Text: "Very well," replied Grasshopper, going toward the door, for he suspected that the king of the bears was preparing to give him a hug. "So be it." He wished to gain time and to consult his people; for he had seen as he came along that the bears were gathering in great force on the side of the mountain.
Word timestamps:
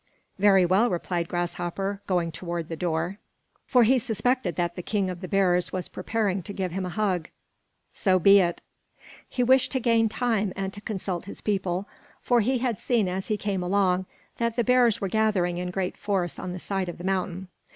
"Very 0.39 0.65
well," 0.65 0.89
replied 0.89 1.27
Grasshopper, 1.29 2.01
going 2.07 2.31
toward 2.31 2.69
the 2.69 2.75
door, 2.75 3.19
for 3.67 3.83
he 3.83 3.99
suspected 3.99 4.55
that 4.55 4.75
the 4.75 4.81
king 4.81 5.11
of 5.11 5.21
the 5.21 5.27
bears 5.27 5.71
was 5.71 5.87
preparing 5.87 6.41
to 6.41 6.53
give 6.53 6.71
him 6.71 6.87
a 6.87 6.89
hug. 6.89 7.29
"So 7.93 8.17
be 8.17 8.39
it." 8.39 8.63
He 9.29 9.43
wished 9.43 9.71
to 9.73 9.79
gain 9.79 10.09
time 10.09 10.53
and 10.55 10.73
to 10.73 10.81
consult 10.81 11.25
his 11.25 11.41
people; 11.41 11.87
for 12.19 12.39
he 12.41 12.57
had 12.57 12.79
seen 12.79 13.07
as 13.07 13.27
he 13.27 13.37
came 13.37 13.61
along 13.61 14.07
that 14.37 14.55
the 14.55 14.63
bears 14.63 14.99
were 14.99 15.07
gathering 15.07 15.59
in 15.59 15.69
great 15.69 15.95
force 15.95 16.39
on 16.39 16.51
the 16.51 16.59
side 16.59 16.89
of 16.89 16.97
the 16.97 17.03
mountain. 17.03 17.49